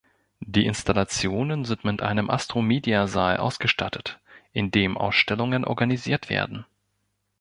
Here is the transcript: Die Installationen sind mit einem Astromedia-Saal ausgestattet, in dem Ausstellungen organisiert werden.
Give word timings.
Die 0.39 0.65
Installationen 0.65 1.63
sind 1.63 1.85
mit 1.85 2.01
einem 2.01 2.31
Astromedia-Saal 2.31 3.37
ausgestattet, 3.37 4.19
in 4.51 4.71
dem 4.71 4.97
Ausstellungen 4.97 5.63
organisiert 5.63 6.27
werden. 6.27 6.65